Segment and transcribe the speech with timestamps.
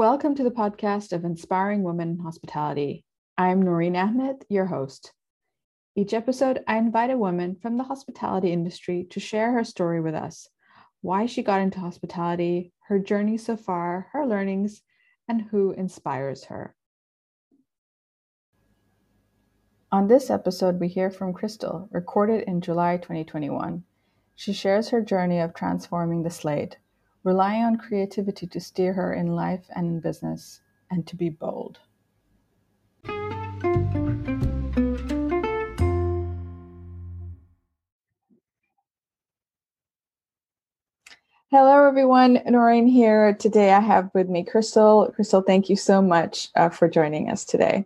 [0.00, 3.04] Welcome to the podcast of Inspiring Women in Hospitality.
[3.36, 5.12] I'm Noreen Ahmed, your host.
[5.94, 10.14] Each episode, I invite a woman from the hospitality industry to share her story with
[10.14, 10.48] us
[11.02, 14.80] why she got into hospitality, her journey so far, her learnings,
[15.28, 16.74] and who inspires her.
[19.92, 23.84] On this episode, we hear from Krystal, recorded in July 2021.
[24.34, 26.78] She shares her journey of transforming the slate,
[27.24, 30.60] relying on creativity to steer her in life and in business,
[30.90, 31.78] and to be bold.
[41.50, 42.40] Hello, everyone.
[42.46, 43.34] Noreen here.
[43.34, 45.12] Today I have with me Krystal.
[45.16, 47.84] Krystal, thank you so much uh, for joining us today.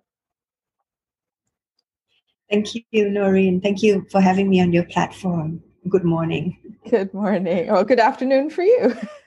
[2.50, 3.62] Thank you, Noreen.
[3.62, 5.62] Thank you for having me on your platform.
[5.88, 6.56] Good morning.
[6.88, 7.70] Good morning.
[7.70, 8.96] Well, good afternoon for you.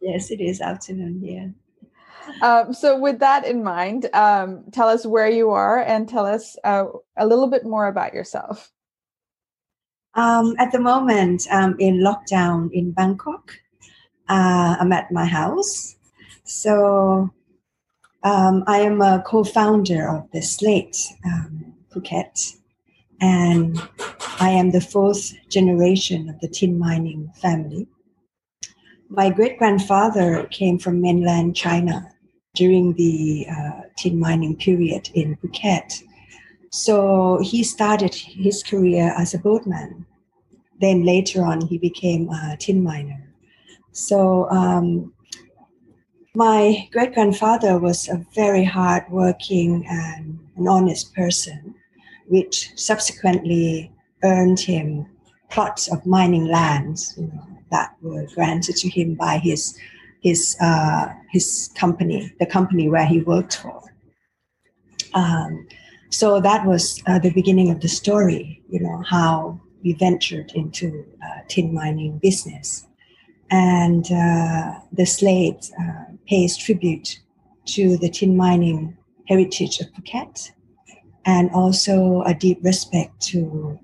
[0.00, 1.54] yes, it is afternoon here.
[2.42, 6.56] Um, so, with that in mind, um, tell us where you are and tell us
[6.64, 6.86] uh,
[7.16, 8.72] a little bit more about yourself.
[10.14, 13.52] Um, at the moment, I'm in lockdown in Bangkok.
[14.28, 15.96] Uh, I'm at my house.
[16.44, 17.30] So,
[18.24, 22.57] um, I am a co founder of the Slate um, Phuket,
[23.20, 23.80] and
[24.40, 27.86] I am the fourth generation of the tin mining family.
[29.08, 32.12] My great grandfather came from mainland China
[32.54, 36.02] during the uh, tin mining period in Phuket.
[36.70, 40.06] So he started his career as a boatman.
[40.80, 43.32] Then later on, he became a tin miner.
[43.92, 45.12] So um,
[46.34, 51.67] my great grandfather was a very hardworking and an honest person
[52.28, 55.06] which subsequently earned him
[55.50, 59.78] plots of mining lands you know, that were granted to him by his
[60.20, 63.82] his uh, his company, the company where he worked for.
[65.14, 65.66] Um,
[66.10, 68.62] so that was uh, the beginning of the story.
[68.68, 72.86] You know how we ventured into uh, tin mining business,
[73.50, 77.20] and uh, the slate uh, pays tribute
[77.66, 78.96] to the tin mining
[79.28, 80.50] heritage of Phuket
[81.24, 83.78] and also a deep respect to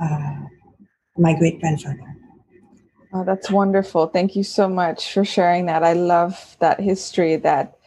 [0.00, 0.36] uh,
[1.16, 2.16] my great grandfather.
[3.12, 4.06] Oh, that's wonderful.
[4.06, 5.82] Thank you so much for sharing that.
[5.82, 7.78] I love that history that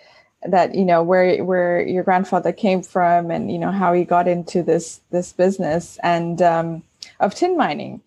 [0.43, 4.27] that you know where where your grandfather came from and you know how he got
[4.27, 6.83] into this this business and um,
[7.19, 8.01] of tin mining.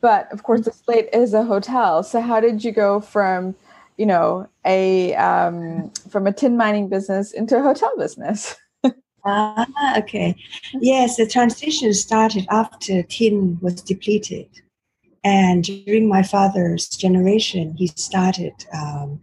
[0.00, 2.04] But of course, the Slate is a hotel.
[2.04, 3.56] So how did you go from
[3.96, 8.56] you know a um, from a tin mining business into a hotel business?
[9.24, 10.34] Ah, okay.
[10.80, 14.48] Yes, the transition started after tin was depleted.
[15.24, 19.20] And during my father's generation, he started um,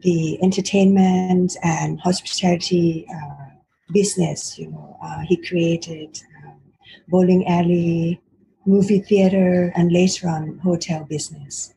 [0.00, 3.46] the entertainment and hospitality uh,
[3.92, 4.58] business.
[4.58, 6.60] You know, uh, he created um,
[7.08, 8.20] bowling alley,
[8.66, 11.74] movie theater, and later on hotel business.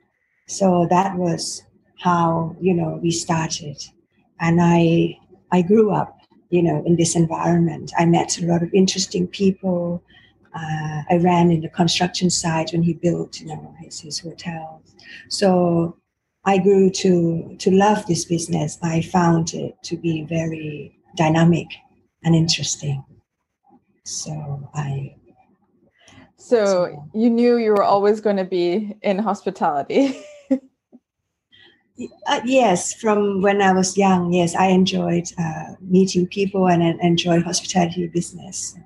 [0.48, 1.64] So that was
[2.00, 3.78] how you know we started,
[4.40, 5.20] and I
[5.52, 6.21] I grew up
[6.52, 7.92] you know, in this environment.
[7.98, 10.04] I met a lot of interesting people.
[10.54, 14.84] Uh, I ran in the construction site when he built, you know, his, his hotel.
[15.30, 15.98] So
[16.44, 18.78] I grew to to love this business.
[18.84, 21.68] I found it to be very dynamic
[22.24, 23.04] and interesting.
[24.04, 25.16] So I.
[26.36, 30.20] So, so you knew you were always going to be in hospitality.
[32.28, 37.00] Uh, yes, from when I was young, yes, I enjoyed uh, meeting people and, and
[37.02, 38.78] enjoyed hospitality business.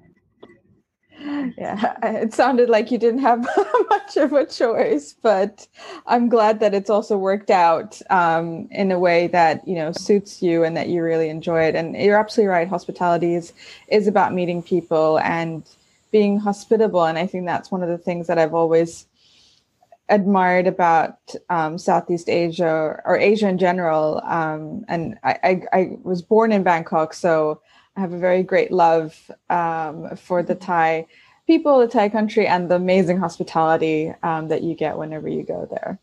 [1.58, 3.48] Yeah, it sounded like you didn't have
[3.90, 5.68] much of a choice, but
[6.06, 10.42] I'm glad that it's also worked out um, in a way that you know suits
[10.42, 11.75] you and that you really enjoy it.
[11.75, 12.68] And you're absolutely right.
[12.68, 13.54] Hospitality is
[13.88, 15.63] is about meeting people and
[16.12, 19.06] being hospitable, and I think that's one of the things that I've always
[20.10, 21.18] admired about
[21.50, 24.22] um, Southeast Asia or Asia in general.
[24.24, 27.62] Um, and I, I, I, was born in Bangkok, so
[27.96, 31.07] I have a very great love um, for the Thai
[31.48, 35.68] people, the Thai country, and the amazing hospitality um, that you get whenever you go
[35.69, 36.00] there.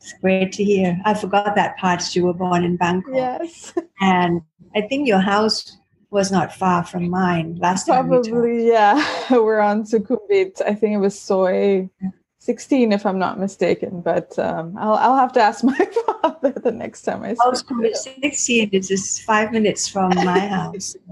[0.00, 1.00] It's great to hear.
[1.04, 2.14] I forgot that part.
[2.14, 3.14] You were born in Bangkok.
[3.14, 3.72] Yes.
[3.98, 4.42] And
[4.74, 5.78] I think your house
[6.10, 8.32] was not far from mine last Probably, time.
[8.32, 9.02] Probably, yeah.
[9.30, 10.60] We're on Sukhumvit.
[10.60, 11.88] I think it was Soi.
[12.02, 12.10] Yeah
[12.46, 15.88] 16 if i'm not mistaken but um, I'll, I'll have to ask my
[16.22, 20.96] father the next time i oh, 16 is just five minutes from my house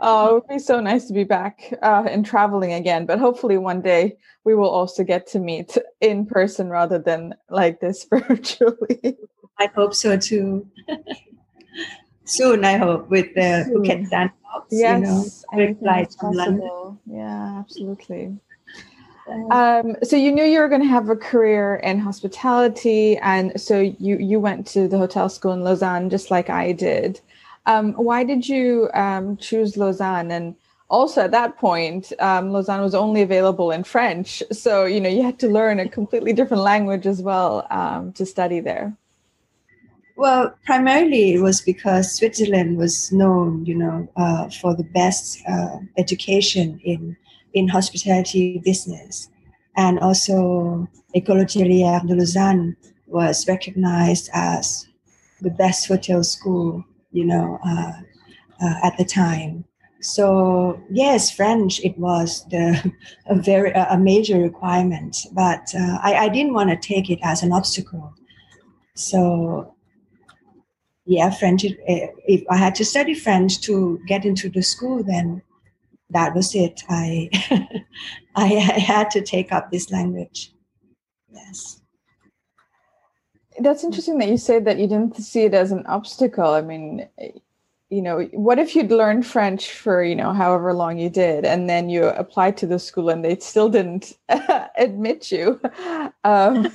[0.00, 3.06] oh, it would be so nice to be back uh, and traveling again.
[3.06, 7.80] But hopefully, one day we will also get to meet in person rather than like
[7.80, 9.16] this virtually.
[9.58, 10.66] I hope so too.
[12.24, 13.82] Soon, I hope, with the Soon.
[13.82, 14.66] Phuket Sandbox.
[14.70, 16.98] Yes, you know, flights from London.
[17.06, 18.38] Yeah, absolutely.
[19.50, 23.80] Um, so you knew you were going to have a career in hospitality, and so
[23.80, 27.20] you you went to the hotel school in Lausanne, just like I did.
[27.66, 30.30] Um, why did you um, choose Lausanne?
[30.30, 30.54] And
[30.88, 35.22] also at that point, um, Lausanne was only available in French, so you know you
[35.22, 38.96] had to learn a completely different language as well um, to study there.
[40.16, 45.78] Well, primarily it was because Switzerland was known, you know, uh, for the best uh,
[45.96, 47.16] education in
[47.54, 49.30] in hospitality business,
[49.76, 54.86] and also École Hôtelière de Lausanne was recognized as
[55.40, 57.92] the best hotel school, you know, uh,
[58.60, 59.64] uh at the time.
[60.00, 62.92] So yes, French it was the
[63.26, 67.42] a very a major requirement, but uh, I, I didn't want to take it as
[67.42, 68.14] an obstacle.
[68.94, 69.74] So
[71.08, 71.64] yeah, French.
[71.64, 75.42] If I had to study French to get into the school, then
[76.10, 76.82] that was it.
[76.88, 77.28] I,
[78.36, 80.52] I, I had to take up this language.
[81.30, 81.80] Yes.
[83.60, 86.50] That's interesting that you say that you didn't see it as an obstacle.
[86.50, 87.08] I mean,
[87.90, 91.68] you know, what if you'd learned French for, you know, however long you did, and
[91.68, 94.12] then you applied to the school and they still didn't
[94.76, 95.60] admit you?
[96.24, 96.70] Um,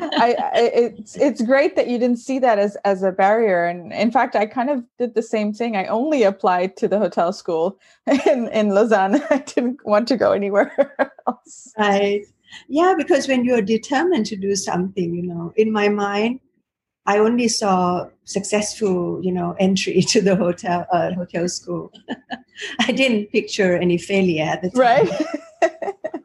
[0.00, 3.64] I, I, it's it's great that you didn't see that as as a barrier.
[3.64, 5.76] And in fact i kind of did the same thing.
[5.76, 7.78] I only applied to the hotel school
[8.26, 9.22] in in lausanne.
[9.30, 10.72] I didn't want to go anywhere
[11.26, 11.72] else.
[11.78, 12.26] Right.
[12.68, 16.40] Yeah because when you're determined to do something you know in my mind
[17.06, 21.92] i only saw successful you know entry to the hotel uh, hotel school.
[22.80, 24.80] I didn't picture any failure at the time.
[24.80, 26.20] Right.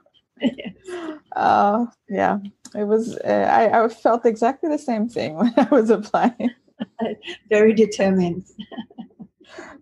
[1.36, 2.40] Oh, yeah.
[2.78, 6.52] It was, uh, I, I felt exactly the same thing when I was applying.
[7.50, 8.46] Very determined.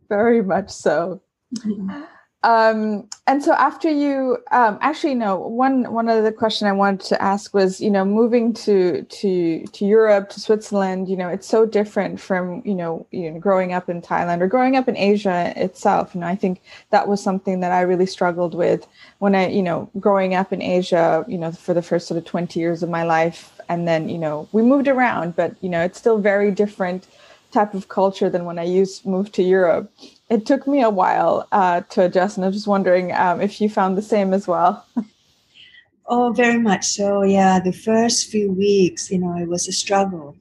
[0.10, 1.22] Very much so.
[1.58, 2.04] Mm-hmm.
[2.44, 7.22] Um, and so after you, um, actually, no, one, one other question I wanted to
[7.22, 11.66] ask was, you know, moving to, to, to Europe, to Switzerland, you know, it's so
[11.66, 15.54] different from, you know, you know, growing up in Thailand or growing up in Asia
[15.56, 16.14] itself.
[16.14, 18.86] You know, I think that was something that I really struggled with
[19.20, 22.26] when I, you know, growing up in Asia, you know, for the first sort of
[22.26, 23.58] 20 years of my life.
[23.70, 27.08] And then, you know, we moved around, but, you know, it's still very different
[27.54, 29.90] type of culture than when I used moved to Europe
[30.30, 33.60] it took me a while uh, to adjust, and I was just wondering um, if
[33.62, 34.86] you found the same as well.
[36.08, 37.24] oh, very much so.
[37.24, 40.36] Yeah, the first few weeks, you know, it was a struggle,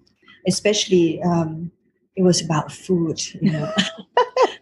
[0.46, 1.70] especially um,
[2.16, 3.20] it was about food.
[3.40, 3.72] You know,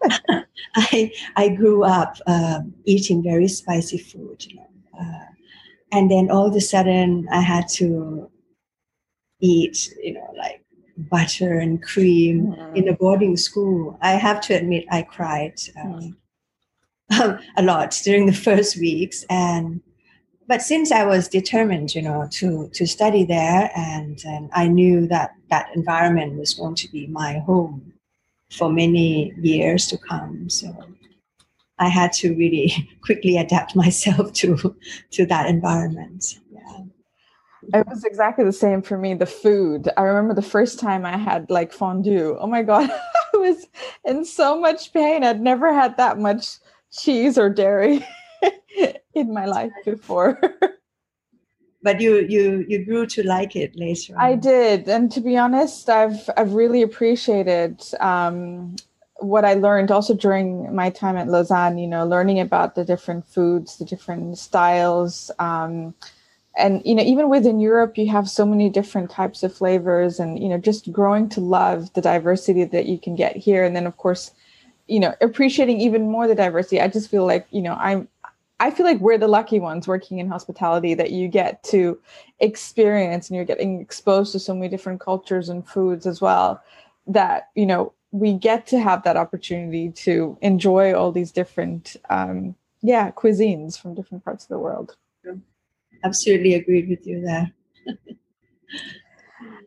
[0.74, 4.70] I I grew up um, eating very spicy food, you know,
[5.00, 5.26] uh,
[5.92, 8.30] and then all of a sudden I had to
[9.40, 10.59] eat, you know, like
[11.08, 12.76] butter and cream mm.
[12.76, 13.98] in a boarding school.
[14.00, 16.16] I have to admit, I cried um,
[17.12, 17.42] mm.
[17.56, 19.80] a lot during the first weeks, and
[20.46, 25.06] but since I was determined, you know, to to study there, and, and I knew
[25.08, 27.92] that that environment was going to be my home
[28.50, 30.74] for many years to come, so.
[31.82, 34.76] I had to really quickly adapt myself to
[35.12, 36.38] to that environment.
[37.72, 39.14] It was exactly the same for me.
[39.14, 39.88] The food.
[39.96, 42.36] I remember the first time I had like fondue.
[42.40, 42.90] Oh my god,
[43.34, 43.66] I was
[44.04, 45.24] in so much pain.
[45.24, 46.58] I'd never had that much
[46.92, 48.06] cheese or dairy
[49.14, 50.40] in my life before.
[51.82, 54.14] but you you you grew to like it later.
[54.14, 54.20] On.
[54.20, 58.76] I did, and to be honest, I've I've really appreciated um,
[59.18, 61.78] what I learned also during my time at Lausanne.
[61.78, 65.30] You know, learning about the different foods, the different styles.
[65.38, 65.94] Um,
[66.60, 70.38] and you know even within europe you have so many different types of flavors and
[70.42, 73.64] you know just growing to love the diversity that you can get here.
[73.64, 74.32] And then of course
[74.86, 76.80] you know appreciating even more the diversity.
[76.80, 78.08] I just feel like you know i'm
[78.60, 81.98] i feel like we're the lucky ones working in hospitality that you get to
[82.38, 86.62] experience and you're getting exposed to so many different cultures and foods as well
[87.06, 92.54] that you know we get to have that opportunity to enjoy all these different um
[92.82, 94.96] yeah cuisines from different parts of the world
[96.04, 97.52] absolutely agreed with you there.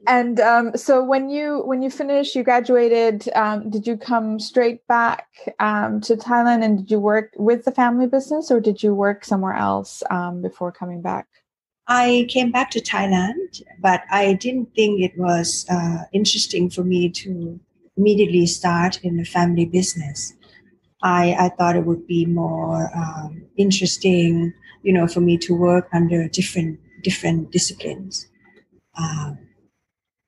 [0.07, 3.29] and um, so when you when you finished, you graduated.
[3.35, 5.27] Um, did you come straight back
[5.59, 9.25] um, to Thailand, and did you work with the family business, or did you work
[9.25, 11.27] somewhere else um, before coming back?
[11.87, 17.09] I came back to Thailand, but I didn't think it was uh, interesting for me
[17.09, 17.59] to
[17.97, 20.33] immediately start in the family business.
[21.01, 25.87] I, I thought it would be more um, interesting, you know, for me to work
[25.93, 28.27] under different different disciplines.
[28.97, 29.37] Um,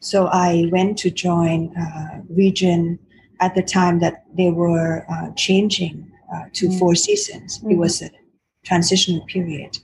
[0.01, 2.99] so I went to join uh, Regent
[3.39, 6.77] at the time that they were uh, changing uh, to mm-hmm.
[6.79, 7.59] Four Seasons.
[7.59, 7.71] Mm-hmm.
[7.71, 8.09] It was a
[8.63, 9.77] transitional period,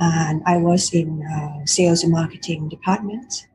[0.00, 3.46] and I was in uh, sales and marketing department.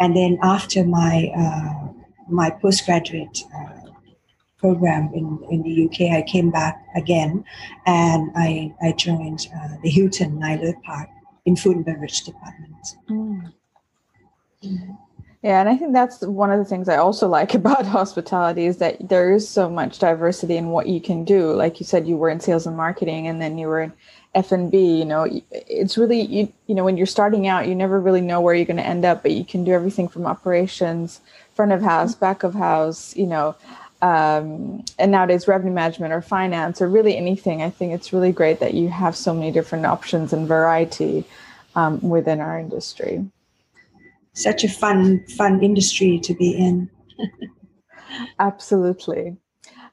[0.00, 1.92] And then after my uh,
[2.28, 3.73] my postgraduate uh,
[4.64, 7.44] program in, in the UK, I came back again,
[7.84, 11.10] and I I joined uh, the Hilton Nylert Park
[11.44, 12.86] in food and beverage department.
[13.10, 13.52] Mm.
[15.42, 18.78] Yeah, and I think that's one of the things I also like about hospitality is
[18.78, 21.52] that there is so much diversity in what you can do.
[21.52, 23.92] Like you said, you were in sales and marketing, and then you were in
[24.34, 24.78] F and B.
[24.78, 26.50] You know, it's really you.
[26.68, 29.04] You know, when you're starting out, you never really know where you're going to end
[29.04, 31.20] up, but you can do everything from operations,
[31.54, 33.14] front of house, back of house.
[33.14, 33.54] You know,
[34.04, 37.62] um, and nowadays revenue management or finance or really anything.
[37.62, 41.24] I think it's really great that you have so many different options and variety
[41.74, 43.24] um, within our industry.
[44.34, 46.90] Such a fun fun industry to be in.
[48.38, 49.38] Absolutely.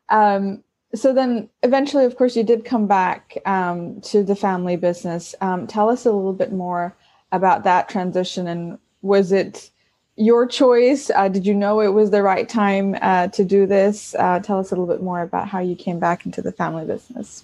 [0.10, 0.62] Um,
[0.94, 5.36] so then eventually of course you did come back um, to the family business.
[5.40, 6.94] Um, tell us a little bit more
[7.32, 9.72] about that transition and was it
[10.16, 14.14] your choice uh, did you know it was the right time uh, to do this
[14.16, 16.86] uh, tell us a little bit more about how you came back into the family
[16.86, 17.44] business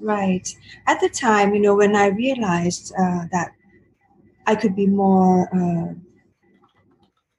[0.00, 0.48] right
[0.86, 3.52] at the time you know when i realized uh, that
[4.46, 5.92] i could be more uh,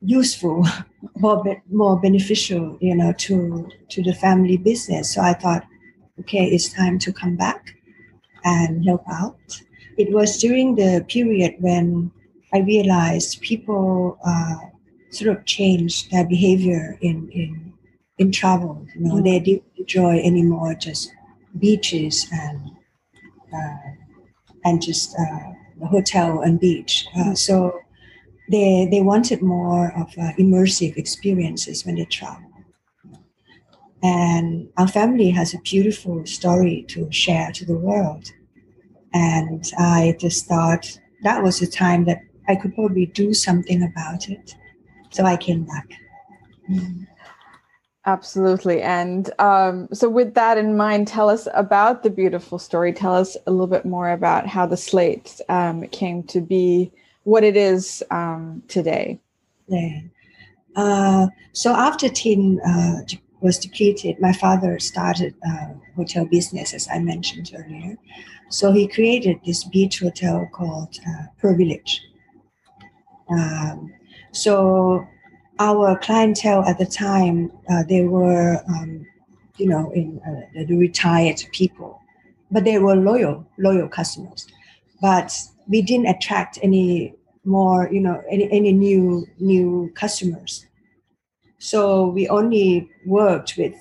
[0.01, 0.65] useful,
[1.17, 5.13] more more beneficial, you know, to to the family business.
[5.13, 5.65] So I thought,
[6.21, 7.75] okay, it's time to come back
[8.43, 9.61] and help out.
[9.97, 12.11] It was during the period when
[12.53, 14.55] I realized people uh,
[15.11, 17.73] sort of changed their behavior in in
[18.17, 18.85] in travel.
[18.95, 19.23] You know, mm.
[19.23, 21.11] they didn't enjoy anymore just
[21.57, 22.71] beaches and
[23.53, 23.77] uh,
[24.65, 27.07] and just uh, the hotel and beach.
[27.15, 27.37] Uh, mm.
[27.37, 27.79] So
[28.49, 32.49] they they wanted more of uh, immersive experiences when they travel.
[34.01, 38.31] And our family has a beautiful story to share to the world.
[39.13, 44.27] And I just thought that was the time that I could probably do something about
[44.27, 44.55] it.
[45.11, 45.87] So I came back.
[46.69, 47.07] Mm.
[48.05, 48.81] Absolutely.
[48.81, 52.91] And um, so, with that in mind, tell us about the beautiful story.
[52.91, 56.91] Tell us a little bit more about how the slate um, came to be
[57.23, 59.19] what it is um, today.
[59.67, 59.99] Yeah.
[60.75, 63.01] Uh, so after Tin uh,
[63.41, 67.97] was depleted, my father started uh, hotel business, as I mentioned earlier.
[68.49, 72.01] So he created this beach hotel called uh, Pearl Village.
[73.31, 73.93] Um,
[74.31, 75.05] so
[75.59, 79.05] our clientele at the time, uh, they were, um,
[79.57, 82.01] you know, in uh, the retired people,
[82.49, 84.47] but they were loyal, loyal customers.
[85.01, 85.31] But
[85.67, 87.13] we didn't attract any
[87.45, 90.65] more, you know, any, any new new customers.
[91.59, 93.75] So we only worked with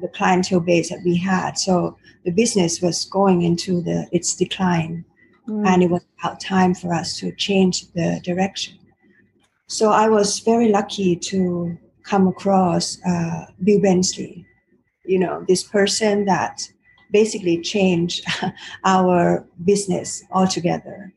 [0.00, 1.58] the clientele base that we had.
[1.58, 5.04] So the business was going into the its decline,
[5.46, 5.66] mm.
[5.66, 8.77] and it was about time for us to change the direction.
[9.68, 14.44] So I was very lucky to come across uh, Bill Bensley,
[15.04, 16.60] you know, this person that
[17.12, 18.24] basically changed
[18.84, 21.12] our business altogether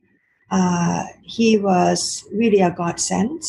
[0.52, 3.42] uh, he was really a godsend,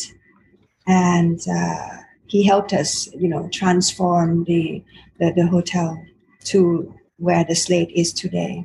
[0.87, 1.89] and uh,
[2.27, 4.83] he helped us, you know, transform the,
[5.19, 6.01] the, the hotel
[6.45, 8.65] to where the slate is today.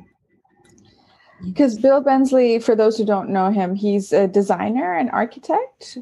[1.44, 5.98] Because Bill Bensley, for those who don't know him, he's a designer and architect.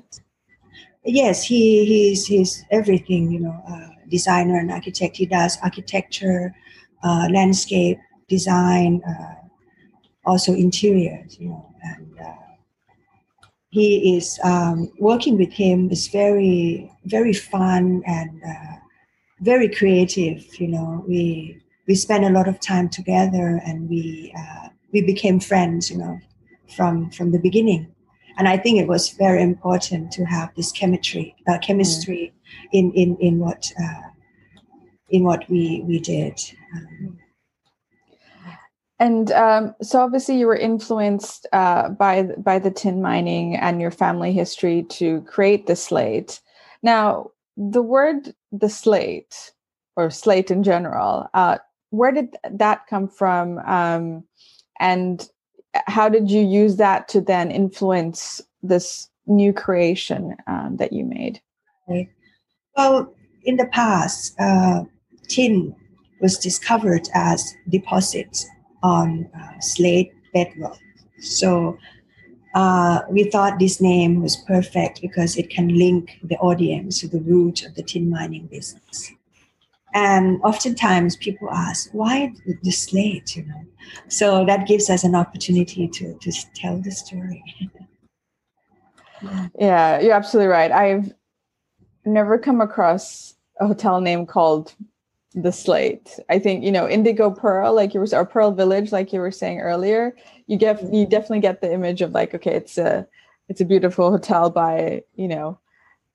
[1.06, 5.16] Yes, he he's he's everything, you know, uh, designer and architect.
[5.16, 6.54] He does architecture,
[7.04, 7.98] uh, landscape
[8.28, 9.36] design, uh,
[10.26, 12.34] also interiors, you know, and uh,
[13.70, 18.76] he is um, working with him is very very fun and uh,
[19.40, 20.44] very creative.
[20.60, 24.34] You know, we we spent a lot of time together and we
[24.92, 25.90] we became friends.
[25.90, 26.20] You know,
[26.76, 27.88] from from the beginning.
[28.38, 32.68] And I think it was very important to have this chemistry, uh, chemistry mm.
[32.72, 34.10] in, in, in what uh,
[35.10, 36.40] in what we we did.
[36.74, 37.18] Um,
[38.98, 43.90] and um, so, obviously, you were influenced uh, by by the tin mining and your
[43.90, 46.40] family history to create the slate.
[46.82, 49.52] Now, the word "the slate"
[49.96, 51.58] or slate in general, uh,
[51.90, 54.24] where did that come from, um,
[54.80, 55.28] and
[55.86, 61.40] how did you use that to then influence this new creation um, that you made?
[62.76, 63.14] Well,
[63.44, 64.84] in the past, uh,
[65.28, 65.74] tin
[66.20, 68.46] was discovered as deposits
[68.82, 70.78] on uh, slate bedrock.
[71.20, 71.78] So
[72.54, 77.20] uh, we thought this name was perfect because it can link the audience to the
[77.20, 79.12] root of the tin mining business.
[79.94, 83.64] And oftentimes people ask, why the slate, you know?
[84.08, 87.42] So that gives us an opportunity to, to tell the story.
[89.58, 90.70] yeah, you're absolutely right.
[90.70, 91.12] I've
[92.04, 94.74] never come across a hotel name called
[95.34, 96.18] the slate.
[96.28, 99.30] I think, you know, Indigo Pearl, like you were, or Pearl Village, like you were
[99.30, 100.16] saying earlier,
[100.46, 103.06] you get, you definitely get the image of like, okay, it's a,
[103.48, 105.58] it's a beautiful hotel by, you know,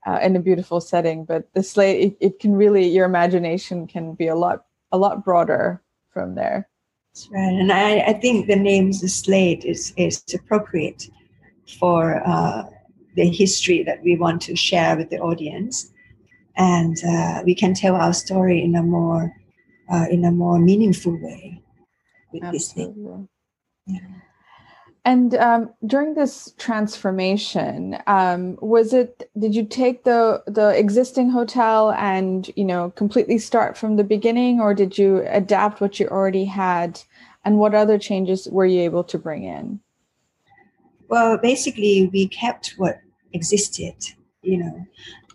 [0.08, 1.26] uh, in a beautiful setting.
[1.26, 5.24] But the slate, it, it can really, your imagination can be a lot, a lot
[5.24, 5.82] broader
[6.12, 6.68] from there.
[7.14, 7.54] That's right.
[7.54, 11.10] And I, I think the name the slate is, is appropriate
[11.80, 12.64] for uh,
[13.16, 15.92] the history that we want to share with the audience.
[16.58, 19.32] And uh, we can tell our story in a more,
[19.92, 21.62] uh, in a more meaningful way
[22.34, 22.86] with Absolutely.
[22.86, 23.30] this name.
[23.88, 24.00] Yeah.
[25.04, 29.30] And um, during this transformation, um, was it?
[29.38, 34.60] Did you take the the existing hotel and you know completely start from the beginning,
[34.60, 37.02] or did you adapt what you already had?
[37.44, 39.80] And what other changes were you able to bring in?
[41.08, 43.00] Well, basically, we kept what
[43.34, 43.96] existed,
[44.44, 44.86] you know.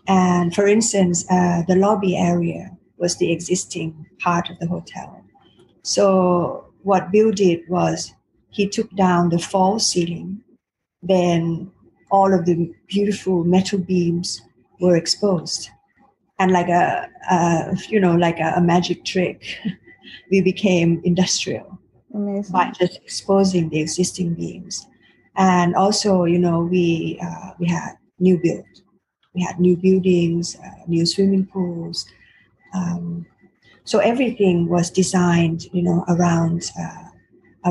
[0.07, 5.21] And for instance, uh, the lobby area was the existing part of the hotel.
[5.83, 8.13] So what Bill did was
[8.49, 10.41] he took down the false ceiling.
[11.01, 11.71] Then
[12.11, 14.41] all of the beautiful metal beams
[14.79, 15.69] were exposed,
[16.39, 19.43] and like a, a you know like a, a magic trick,
[20.31, 21.79] we became industrial
[22.13, 22.51] Amazing.
[22.51, 24.87] by just exposing the existing beams.
[25.35, 28.65] And also, you know, we uh, we had new build,
[29.35, 32.05] we had new buildings, uh, new swimming pools.
[32.73, 33.25] Um,
[33.83, 37.06] so everything was designed, you know, around uh,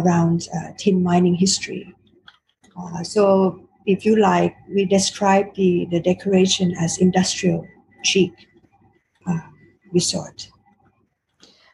[0.00, 1.94] around uh, tin mining history.
[2.78, 7.66] Uh, so if you like, we describe the, the decoration as industrial
[8.02, 8.32] chic
[9.26, 9.38] uh,
[9.92, 10.48] resort.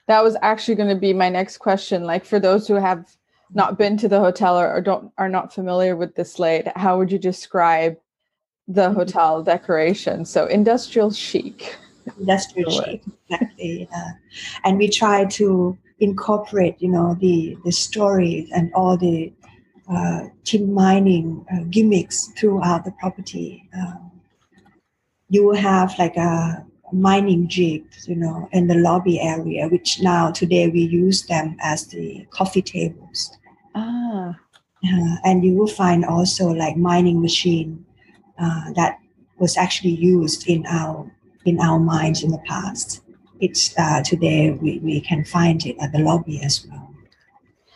[0.08, 2.04] That was actually going to be my next question.
[2.04, 3.16] Like for those who have
[3.54, 6.98] not been to the hotel or, or don't are not familiar with the slate, how
[6.98, 7.96] would you describe
[8.68, 8.94] the mm-hmm.
[8.94, 10.24] hotel decoration?
[10.24, 11.76] So industrial chic.
[12.18, 13.88] Industrial chic, exactly.
[14.64, 19.32] and we try to incorporate, you know, the the stories and all the
[19.88, 23.68] uh, tin mining uh, gimmicks throughout the property.
[23.76, 24.10] Um,
[25.28, 30.30] you will have like a mining jig, you know, in the lobby area, which now
[30.30, 33.38] today we use them as the coffee tables.
[33.74, 34.38] Ah.
[34.84, 37.84] Uh, and you will find also like mining machine
[38.38, 38.98] uh, that
[39.38, 41.10] was actually used in our
[41.44, 43.01] in our mines in the past
[43.42, 46.94] it's uh, today we, we can find it at the lobby as well.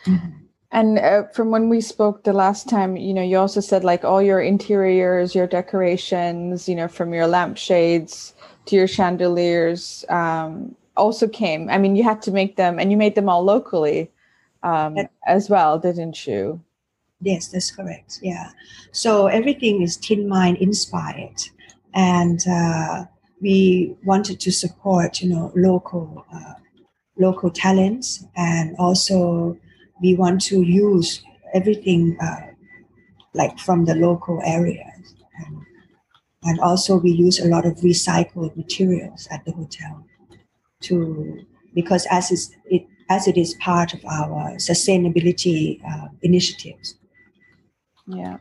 [0.05, 0.29] Mm-hmm.
[0.71, 4.03] And uh, from when we spoke the last time, you know, you also said like
[4.03, 8.33] all your interiors, your decorations, you know, from your lampshades
[8.65, 11.69] to your chandeliers, um, also came.
[11.69, 14.11] I mean, you had to make them, and you made them all locally
[14.63, 16.59] um, that, as well, didn't you?
[17.21, 18.19] Yes, that's correct.
[18.21, 18.51] Yeah.
[18.91, 21.39] So everything is tin mine inspired,
[21.93, 23.05] and uh,
[23.41, 26.53] we wanted to support, you know, local uh,
[27.19, 29.57] local talents, and also
[30.01, 31.23] we want to use
[31.53, 32.47] everything uh,
[33.33, 35.65] like from the local areas, and,
[36.43, 40.03] and also we use a lot of recycled materials at the hotel
[40.81, 46.95] to because as is it as it is part of our sustainability uh, initiatives.
[48.05, 48.37] Yeah.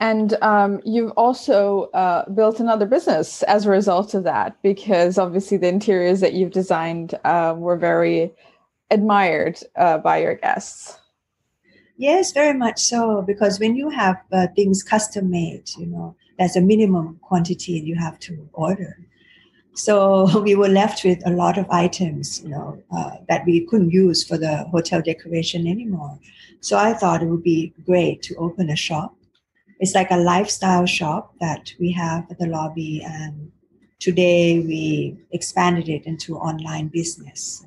[0.00, 5.56] And um, you've also uh, built another business as a result of that, because obviously
[5.56, 8.32] the interiors that you've designed uh, were very
[8.90, 10.98] admired uh, by your guests.
[11.96, 13.22] Yes, very much so.
[13.26, 17.96] Because when you have uh, things custom made, you know, there's a minimum quantity you
[17.96, 18.96] have to order.
[19.74, 23.90] So we were left with a lot of items, you know, uh, that we couldn't
[23.90, 26.20] use for the hotel decoration anymore.
[26.60, 29.17] So I thought it would be great to open a shop
[29.80, 33.50] it's like a lifestyle shop that we have at the lobby and
[34.00, 37.64] today we expanded it into online business.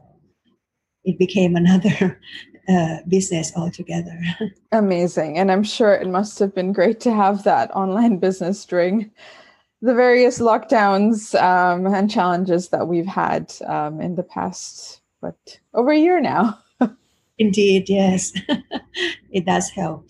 [1.04, 2.20] It became another
[2.70, 4.20] uh, business altogether.
[4.72, 5.38] Amazing.
[5.38, 9.12] And i'm sure it must have been great to have that online business during
[9.82, 15.92] the various lockdowns um, and challenges that we've had um, in the past but over
[15.92, 16.60] a year now.
[17.38, 18.34] Indeed yes.
[19.32, 20.10] It does help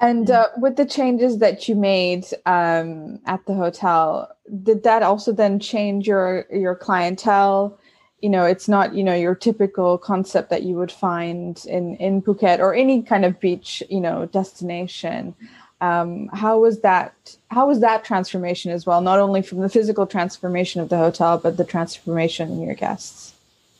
[0.00, 4.30] and uh, with the changes that you made um, at the hotel,
[4.62, 7.78] did that also then change your your clientele?
[8.24, 12.22] you know it's not you know your typical concept that you would find in in
[12.22, 15.34] Phuket or any kind of beach you know destination.
[15.82, 17.36] Um, how was that?
[17.50, 19.02] How was that transformation as well?
[19.02, 23.34] Not only from the physical transformation of the hotel, but the transformation in your guests.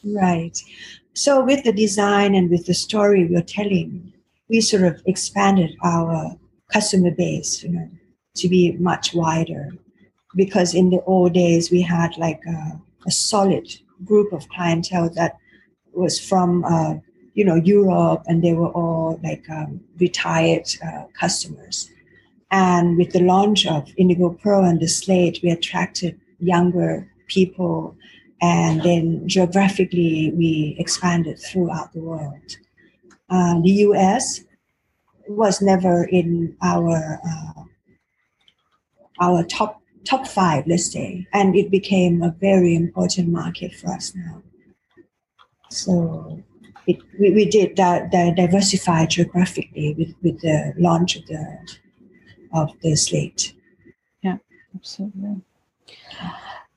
[0.04, 0.58] Right.
[1.14, 4.12] So with the design and with the story we're telling,
[4.54, 6.36] we sort of expanded our
[6.72, 7.88] customer base, you know,
[8.36, 9.64] to be much wider.
[10.36, 13.66] Because in the old days we had like a, a solid
[14.04, 15.36] group of clientele that
[15.92, 16.94] was from uh,
[17.38, 21.90] you know Europe, and they were all like um, retired uh, customers.
[22.50, 27.96] And with the launch of Indigo Pearl and the Slate, we attracted younger people,
[28.40, 32.50] and then geographically we expanded throughout the world.
[33.30, 34.42] Uh, the U.S.
[35.28, 37.62] was never in our uh,
[39.20, 44.14] our top top five, let's say, and it became a very important market for us
[44.14, 44.42] now.
[45.70, 46.42] So
[46.86, 51.58] it, we, we did that, that diversify geographically with, with the launch of the
[52.52, 53.54] of the slate.
[54.22, 54.36] Yeah,
[54.76, 55.40] absolutely.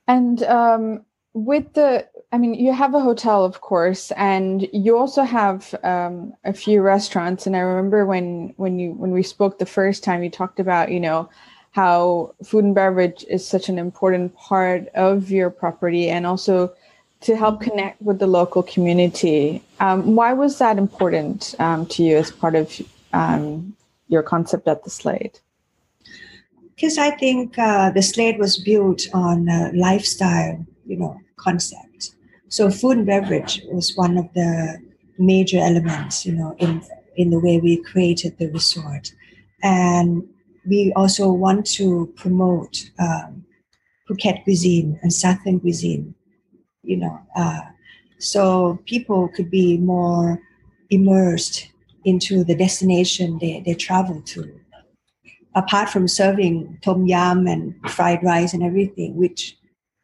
[0.08, 5.22] And um, with the, I mean, you have a hotel, of course, and you also
[5.22, 7.46] have um, a few restaurants.
[7.46, 10.92] And I remember when when you when we spoke the first time, you talked about
[10.92, 11.30] you know
[11.70, 16.72] how food and beverage is such an important part of your property and also
[17.20, 19.62] to help connect with the local community.
[19.80, 22.80] Um, why was that important um, to you as part of
[23.12, 23.74] um,
[24.08, 25.40] your concept at the Slate?
[26.74, 32.14] Because I think uh, the Slate was built on a lifestyle, you know, concept.
[32.48, 34.78] So food and beverage was one of the
[35.18, 36.82] major elements, you know, in
[37.16, 39.12] in the way we created the resort,
[39.62, 40.22] and
[40.66, 43.44] we also want to promote um,
[44.08, 46.14] Phuket cuisine and Southern cuisine,
[46.82, 47.60] you know, uh,
[48.18, 50.40] so people could be more
[50.90, 51.68] immersed
[52.04, 54.58] into the destination they, they travel to.
[55.54, 59.57] Apart from serving tom yum and fried rice and everything, which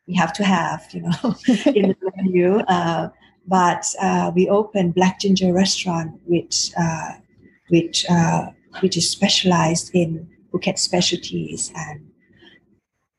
[0.06, 1.12] we have to have, you know,
[1.66, 2.58] in the menu.
[2.60, 3.08] Uh,
[3.46, 7.12] but uh, we opened Black Ginger Restaurant, which uh,
[7.68, 12.10] which uh, which is specialized in Phuket specialties and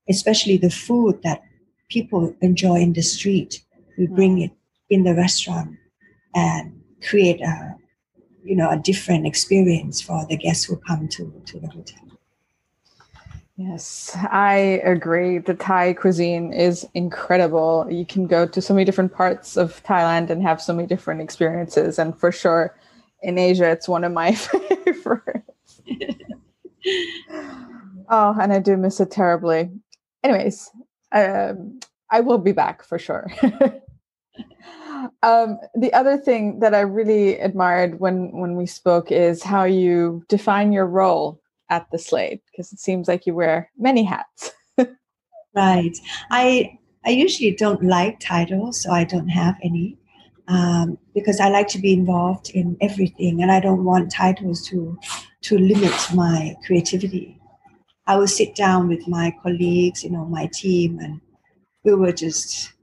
[0.09, 1.43] especially the food that
[1.89, 3.61] people enjoy in the street.
[3.97, 4.51] We bring it
[4.89, 5.77] in the restaurant
[6.33, 7.75] and create a
[8.43, 12.05] you know a different experience for the guests who come to, to the hotel.
[13.57, 15.37] Yes, I agree.
[15.37, 17.87] The Thai cuisine is incredible.
[17.89, 21.21] You can go to so many different parts of Thailand and have so many different
[21.21, 21.97] experiences.
[21.97, 22.75] And for sure,
[23.21, 25.81] in Asia, it's one of my favorites
[28.09, 29.69] oh, and I do miss it terribly.
[30.23, 30.69] Anyways,
[31.11, 31.79] um,
[32.11, 33.31] I will be back for sure.
[35.23, 40.23] um, the other thing that I really admired when when we spoke is how you
[40.27, 44.51] define your role at the Slate, because it seems like you wear many hats.
[45.55, 45.97] right.
[46.31, 49.97] I I usually don't like titles, so I don't have any.
[50.47, 54.97] Um, because I like to be involved in everything, and I don't want titles to
[55.41, 57.39] to limit my creativity.
[58.07, 61.21] I will sit down with my colleagues, you know, my team, and
[61.83, 62.73] we were just,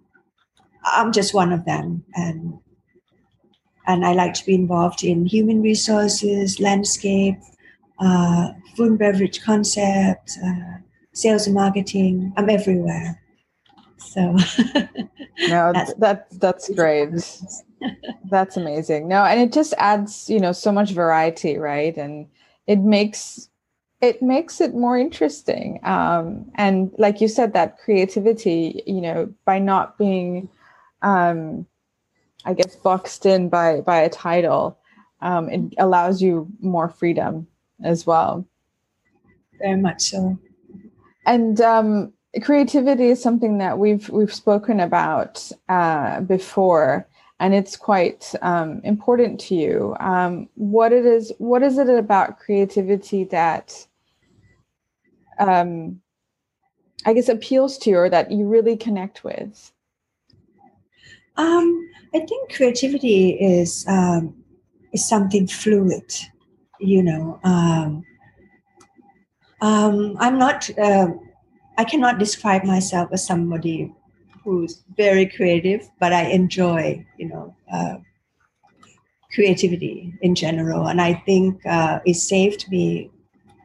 [0.84, 2.04] I'm just one of them.
[2.14, 2.58] And,
[3.86, 7.36] and I like to be involved in human resources, landscape,
[8.02, 10.78] uh, food and beverage concept, uh,
[11.12, 12.32] sales and marketing.
[12.36, 13.20] I'm everywhere.
[13.98, 14.20] So
[15.48, 17.10] no, that's, that that's great.
[18.30, 19.08] that's amazing.
[19.08, 21.96] No, and it just adds, you know, so much variety, right?
[21.96, 22.26] And
[22.66, 23.48] it makes
[24.00, 29.58] it makes it more interesting um, and like you said that creativity you know by
[29.58, 30.48] not being
[31.02, 31.64] um,
[32.44, 34.78] i guess boxed in by by a title
[35.20, 37.46] um, it allows you more freedom
[37.84, 38.46] as well
[39.58, 40.38] very much so
[41.26, 47.06] and um, creativity is something that we've we've spoken about uh, before
[47.42, 49.96] and it's quite um, important to you.
[49.98, 53.84] Um, what it is, what is it about creativity that
[55.40, 56.00] um,
[57.04, 59.72] I guess appeals to you or that you really connect with?
[61.36, 64.36] Um, I think creativity is um,
[64.92, 66.12] is something fluid.
[66.82, 68.04] You know, um,
[70.18, 70.68] I'm not.
[70.76, 71.08] Uh,
[71.78, 73.94] I cannot describe myself as somebody
[74.42, 77.96] who's very creative, but I enjoy, you know, uh,
[79.32, 80.88] creativity in general.
[80.88, 83.10] And I think uh, it saved me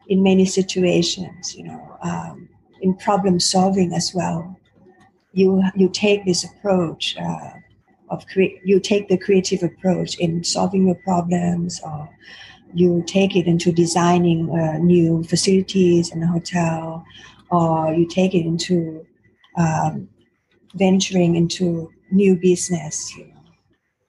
[0.08, 2.48] in many situations, you know, um,
[2.80, 4.56] in problem solving as well.
[5.32, 7.50] You, you take this approach uh,
[8.08, 8.60] of create.
[8.64, 12.08] You take the creative approach in solving your problems, or
[12.74, 17.04] you take it into designing uh, new facilities in a hotel,
[17.50, 19.06] or you take it into
[19.56, 20.08] um,
[20.74, 23.14] venturing into new business.
[23.16, 23.34] You know.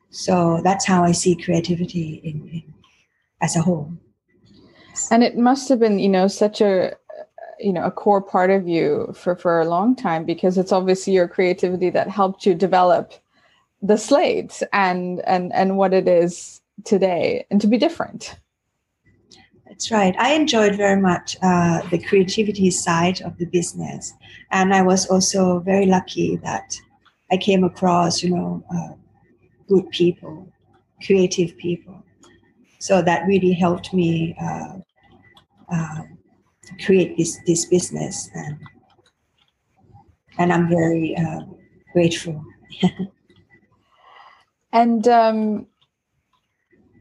[0.09, 2.73] So that's how I see creativity in, in
[3.41, 3.91] as a whole.
[5.11, 6.95] And it must have been, you know, such a
[7.59, 11.13] you know a core part of you for for a long time because it's obviously
[11.13, 13.13] your creativity that helped you develop
[13.81, 18.35] the slate and and and what it is today and to be different
[19.69, 20.15] that's right.
[20.17, 24.13] I enjoyed very much uh, the creativity side of the business.
[24.51, 26.75] And i was also very lucky that
[27.32, 28.93] i came across you know uh,
[29.67, 30.51] good people
[31.05, 32.03] creative people.
[32.79, 34.77] So that really helped me uh,
[35.71, 36.01] uh
[36.86, 38.29] create this this business.
[38.34, 38.58] And
[40.38, 41.41] and I'm very uh,
[41.93, 42.43] grateful.
[44.71, 45.67] and um,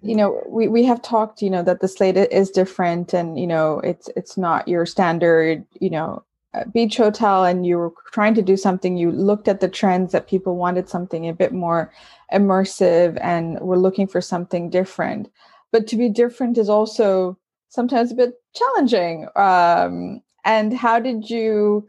[0.02, 3.46] you know, we we have talked, you know, that the slate is different, and you
[3.46, 8.34] know, it's it's not your standard, you know, uh, beach hotel, and you were trying
[8.34, 8.96] to do something.
[8.96, 11.92] You looked at the trends that people wanted something a bit more
[12.32, 15.30] immersive, and were looking for something different.
[15.72, 17.36] But to be different is also
[17.68, 21.86] sometimes a bit challenging um, and how did you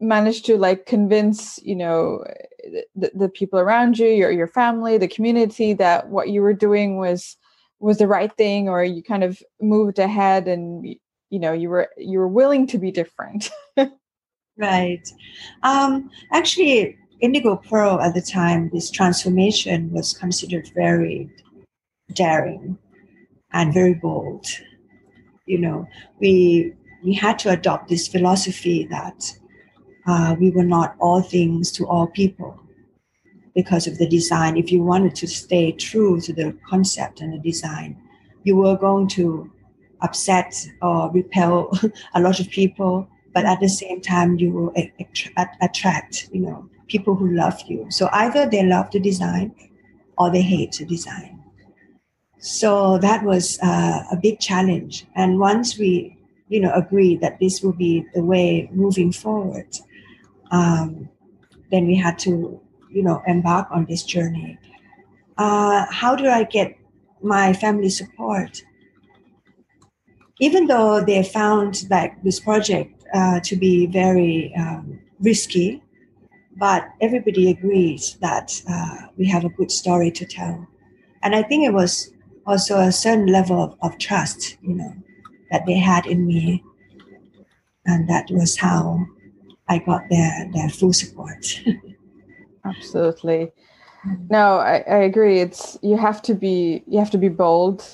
[0.00, 2.24] manage to like convince you know
[2.96, 6.96] the, the people around you your, your family the community that what you were doing
[6.96, 7.36] was
[7.82, 10.86] was the right thing or you kind of moved ahead and
[11.30, 13.50] you know you were you were willing to be different.
[14.58, 15.08] Right.
[15.62, 21.30] Um actually indigo pearl at the time this transformation was considered very
[22.12, 22.76] daring
[23.52, 24.46] and very bold.
[25.46, 25.88] You know,
[26.20, 29.32] we we had to adopt this philosophy that
[30.06, 32.60] uh, we were not all things to all people
[33.54, 34.56] because of the design.
[34.56, 37.96] If you wanted to stay true to the concept and the design,
[38.44, 39.50] you were going to
[40.00, 41.72] upset or repel
[42.14, 44.72] a lot of people, but at the same time, you will
[45.60, 47.86] attract, you know, people who love you.
[47.90, 49.54] So either they love the design
[50.18, 51.42] or they hate the design.
[52.38, 55.06] So that was uh, a big challenge.
[55.14, 59.68] And once we, you know, agreed that this will be the way moving forward,
[60.50, 61.08] um,
[61.70, 62.60] then we had to,
[62.92, 64.58] you know, embark on this journey.
[65.38, 66.76] Uh, how do I get
[67.22, 68.62] my family support?
[70.40, 75.82] Even though they found like this project uh, to be very um, risky,
[76.56, 80.66] but everybody agrees that uh, we have a good story to tell.
[81.22, 82.12] And I think it was
[82.46, 84.94] also a certain level of, of trust, you know,
[85.50, 86.62] that they had in me.
[87.86, 89.06] And that was how
[89.68, 91.60] I got their, their full support.
[92.64, 93.52] Absolutely.
[94.30, 95.40] No, I, I agree.
[95.40, 97.84] It's you have to be you have to be bold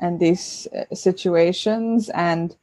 [0.00, 2.56] in these uh, situations and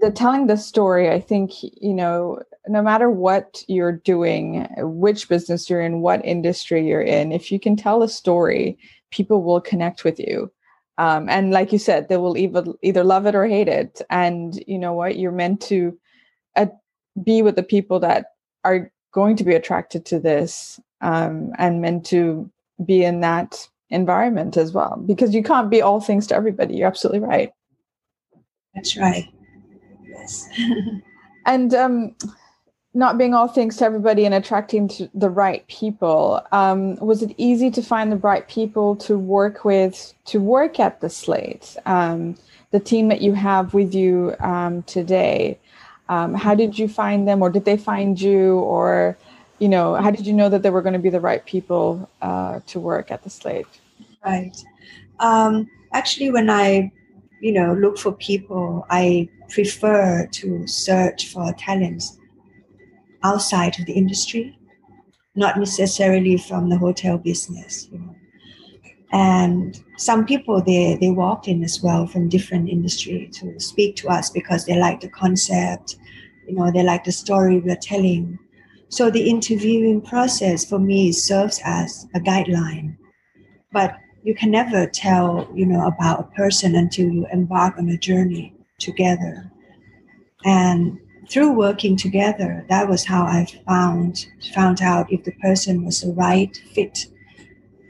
[0.00, 5.68] the telling the story i think you know no matter what you're doing which business
[5.68, 8.78] you're in what industry you're in if you can tell a story
[9.10, 10.50] people will connect with you.
[10.98, 14.02] Um, and like you said, they will either either love it or hate it.
[14.10, 15.16] And you know what?
[15.16, 15.96] You're meant to
[16.56, 16.66] uh,
[17.22, 18.32] be with the people that
[18.64, 22.50] are going to be attracted to this um, and meant to
[22.84, 25.02] be in that environment as well.
[25.06, 26.76] Because you can't be all things to everybody.
[26.76, 27.52] You're absolutely right.
[28.74, 29.28] That's right.
[30.04, 30.48] Yes.
[31.46, 32.14] and um,
[32.94, 37.34] not being all things to everybody and attracting to the right people um, was it
[37.36, 42.36] easy to find the right people to work with to work at the slate um,
[42.70, 45.58] the team that you have with you um, today
[46.08, 49.16] um, how did you find them or did they find you or
[49.58, 52.08] you know how did you know that they were going to be the right people
[52.22, 53.66] uh, to work at the slate
[54.24, 54.64] right
[55.20, 56.90] um, actually when i
[57.40, 62.18] you know look for people i prefer to search for talents
[63.22, 64.58] outside of the industry,
[65.34, 67.88] not necessarily from the hotel business.
[67.92, 68.07] You know.
[69.10, 74.08] And some people they they walked in as well from different industry to speak to
[74.08, 75.96] us because they like the concept,
[76.46, 78.38] you know, they like the story we're telling.
[78.90, 82.96] So the interviewing process for me serves as a guideline.
[83.72, 87.96] But you can never tell, you know, about a person until you embark on a
[87.96, 89.50] journey together.
[90.44, 90.98] And
[91.30, 96.12] through working together, that was how I found found out if the person was the
[96.12, 97.06] right fit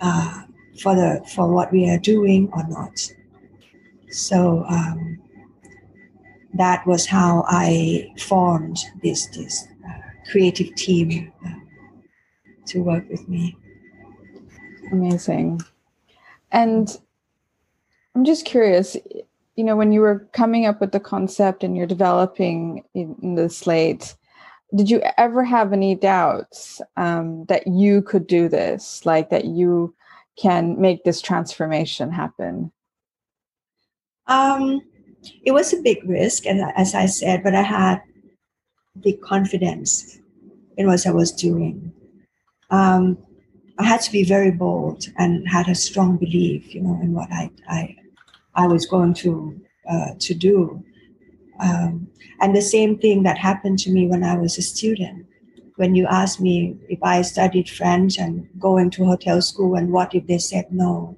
[0.00, 0.42] uh,
[0.80, 3.12] for the for what we are doing or not.
[4.10, 5.18] So um,
[6.54, 11.50] that was how I formed this this uh, creative team uh,
[12.66, 13.56] to work with me.
[14.92, 15.60] Amazing.
[16.50, 16.96] And
[18.14, 18.96] I'm just curious,
[19.56, 23.50] you know, when you were coming up with the concept and you're developing in the
[23.50, 24.16] slate,
[24.74, 29.94] did you ever have any doubts um, that you could do this, like that you
[30.40, 32.72] can make this transformation happen?
[34.26, 34.82] Um,
[35.44, 38.02] it was a big risk, as, as I said, but I had
[39.00, 40.18] big confidence
[40.76, 41.92] in what I was doing.
[42.70, 43.18] Um,
[43.78, 47.30] I had to be very bold and had a strong belief, you know, in what
[47.30, 47.96] I I,
[48.54, 50.84] I was going to uh, to do.
[51.60, 52.08] Um,
[52.40, 55.26] and the same thing that happened to me when I was a student.
[55.78, 60.14] When you asked me if I studied French and going to hotel school, and what
[60.14, 61.16] if they said no,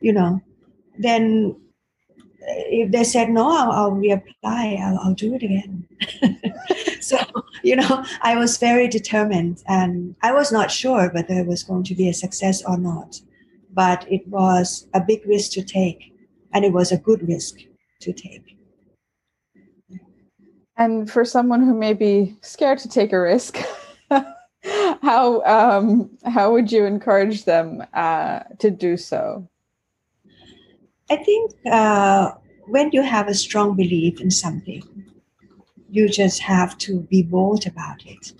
[0.00, 0.40] you know,
[0.98, 1.56] then
[2.40, 4.80] if they said no, I'll, I'll reapply.
[4.80, 5.88] I'll, I'll do it again.
[7.00, 7.18] so
[7.62, 11.84] you know, I was very determined, and I was not sure whether it was going
[11.84, 13.20] to be a success or not.
[13.72, 16.14] But it was a big risk to take,
[16.52, 17.56] and it was a good risk
[18.02, 18.56] to take.
[20.76, 23.58] And for someone who may be scared to take a risk,
[25.06, 29.48] how um, how would you encourage them uh, to do so?
[31.08, 32.32] I think uh,
[32.66, 34.82] when you have a strong belief in something,
[35.88, 38.32] you just have to be bold about it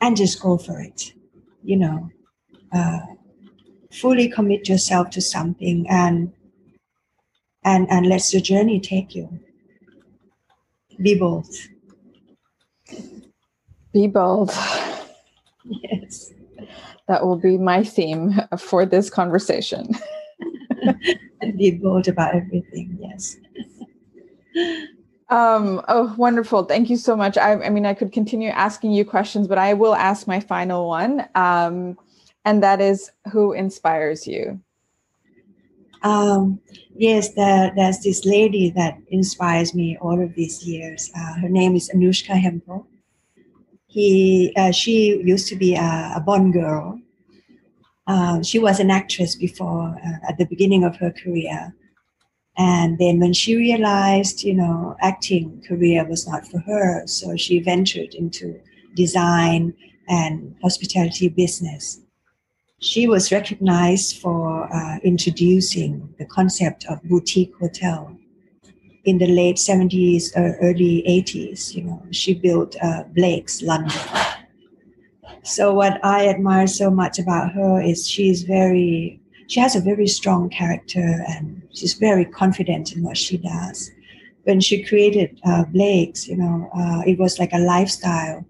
[0.00, 1.12] and just go for it.
[1.62, 2.10] You know,
[2.72, 3.00] uh,
[3.92, 6.32] fully commit yourself to something and
[7.62, 9.28] and and let the journey take you.
[11.00, 11.54] Be bold.
[13.92, 14.50] Be bold.
[15.68, 16.32] Yes.
[17.06, 19.96] That will be my theme for this conversation.
[21.40, 22.98] And be bold about everything.
[23.00, 23.36] Yes.
[25.30, 26.64] Um, oh, wonderful.
[26.64, 27.36] Thank you so much.
[27.36, 30.88] I, I, mean, I could continue asking you questions, but I will ask my final
[30.88, 31.28] one.
[31.34, 31.98] Um,
[32.44, 34.60] and that is who inspires you?
[36.02, 36.60] Um,
[36.94, 41.10] yes, the, there's this lady that inspires me all of these years.
[41.14, 42.86] Uh, her name is Anouska Hempel.
[43.88, 47.00] He, uh, she used to be a, a Bond girl.
[48.06, 51.74] Uh, she was an actress before, uh, at the beginning of her career.
[52.58, 57.60] And then when she realized, you know, acting career was not for her, so she
[57.60, 58.60] ventured into
[58.94, 59.74] design
[60.08, 62.00] and hospitality business.
[62.80, 68.17] She was recognized for uh, introducing the concept of boutique hotel
[69.04, 71.74] in the late 70s or early 80s.
[71.74, 73.98] You know, she built uh, Blake's London.
[75.42, 80.06] So what I admire so much about her is she's very she has a very
[80.06, 83.90] strong character and she's very confident in what she does.
[84.44, 88.44] When she created uh, Blake's, you know, uh, it was like a lifestyle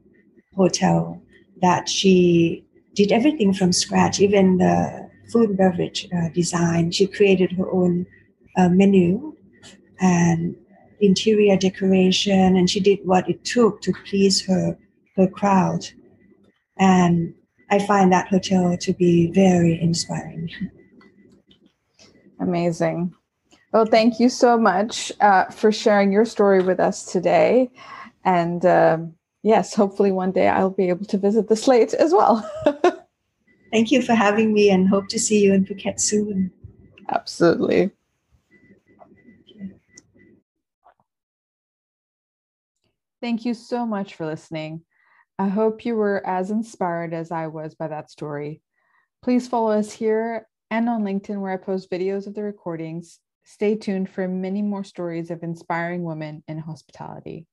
[0.56, 1.22] hotel
[1.62, 6.90] that she did everything from scratch, even the food and beverage uh, design.
[6.90, 8.04] She created her own
[8.56, 9.36] uh, menu
[10.00, 10.56] and
[11.00, 14.76] interior decoration, and she did what it took to please her
[15.16, 15.86] her crowd.
[16.78, 17.34] And
[17.70, 20.50] I find that hotel to be very inspiring.
[22.40, 23.12] Amazing.
[23.72, 27.70] Well, thank you so much uh, for sharing your story with us today.
[28.24, 28.98] And uh,
[29.42, 32.48] yes, hopefully one day I'll be able to visit the slate as well.
[33.72, 36.50] thank you for having me and hope to see you in Phuket soon.
[37.10, 37.90] Absolutely.
[43.20, 44.82] Thank you so much for listening.
[45.38, 48.62] I hope you were as inspired as I was by that story.
[49.22, 53.18] Please follow us here and on LinkedIn, where I post videos of the recordings.
[53.44, 57.46] Stay tuned for many more stories of inspiring women in hospitality.